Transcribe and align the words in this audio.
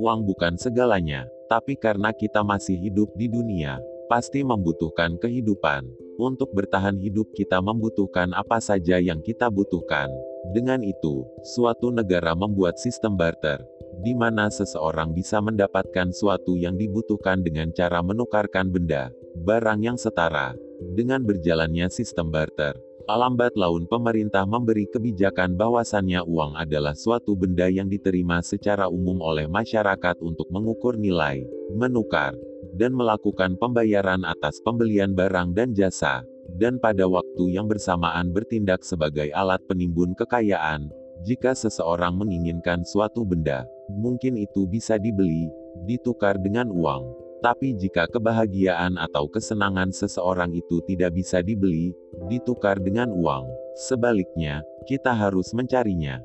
uang 0.00 0.24
bukan 0.24 0.56
segalanya, 0.56 1.28
tapi 1.52 1.76
karena 1.76 2.08
kita 2.16 2.40
masih 2.40 2.80
hidup 2.80 3.12
di 3.12 3.28
dunia, 3.28 3.76
pasti 4.08 4.40
membutuhkan 4.40 5.20
kehidupan. 5.20 5.84
Untuk 6.20 6.52
bertahan 6.52 7.00
hidup 7.00 7.32
kita 7.32 7.64
membutuhkan 7.64 8.32
apa 8.36 8.60
saja 8.60 9.00
yang 9.00 9.24
kita 9.24 9.48
butuhkan. 9.48 10.08
Dengan 10.52 10.84
itu, 10.84 11.24
suatu 11.56 11.88
negara 11.92 12.36
membuat 12.36 12.76
sistem 12.76 13.16
barter, 13.16 13.60
di 14.04 14.12
mana 14.12 14.48
seseorang 14.52 15.16
bisa 15.16 15.40
mendapatkan 15.40 16.12
suatu 16.12 16.56
yang 16.60 16.76
dibutuhkan 16.76 17.40
dengan 17.40 17.72
cara 17.72 18.04
menukarkan 18.04 18.68
benda, 18.68 19.12
barang 19.36 19.80
yang 19.80 19.96
setara. 19.96 20.56
Dengan 20.96 21.20
berjalannya 21.24 21.92
sistem 21.92 22.32
barter, 22.32 22.72
Alambat 23.10 23.58
laun 23.58 23.90
pemerintah 23.90 24.46
memberi 24.46 24.86
kebijakan 24.86 25.58
bahwasannya 25.58 26.22
uang 26.22 26.54
adalah 26.54 26.94
suatu 26.94 27.34
benda 27.34 27.66
yang 27.66 27.90
diterima 27.90 28.38
secara 28.38 28.86
umum 28.86 29.18
oleh 29.18 29.50
masyarakat 29.50 30.14
untuk 30.22 30.46
mengukur 30.46 30.94
nilai, 30.94 31.42
menukar, 31.74 32.38
dan 32.78 32.94
melakukan 32.94 33.58
pembayaran 33.58 34.22
atas 34.22 34.62
pembelian 34.62 35.10
barang 35.10 35.50
dan 35.58 35.74
jasa, 35.74 36.22
dan 36.54 36.78
pada 36.78 37.10
waktu 37.10 37.58
yang 37.58 37.66
bersamaan 37.66 38.30
bertindak 38.30 38.86
sebagai 38.86 39.34
alat 39.34 39.58
penimbun 39.66 40.14
kekayaan. 40.14 40.86
Jika 41.26 41.50
seseorang 41.50 42.14
menginginkan 42.14 42.86
suatu 42.86 43.26
benda, 43.26 43.66
mungkin 43.90 44.38
itu 44.38 44.70
bisa 44.70 45.02
dibeli, 45.02 45.50
ditukar 45.82 46.38
dengan 46.38 46.70
uang. 46.70 47.19
Tapi 47.40 47.72
jika 47.72 48.04
kebahagiaan 48.04 49.00
atau 49.00 49.24
kesenangan 49.24 49.96
seseorang 49.96 50.52
itu 50.52 50.84
tidak 50.84 51.16
bisa 51.16 51.40
dibeli, 51.40 51.96
ditukar 52.28 52.76
dengan 52.76 53.08
uang, 53.16 53.48
sebaliknya, 53.80 54.60
kita 54.84 55.16
harus 55.16 55.48
mencarinya. 55.56 56.20